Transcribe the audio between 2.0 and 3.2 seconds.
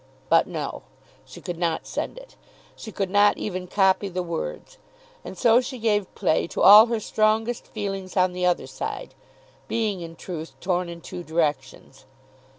it. She could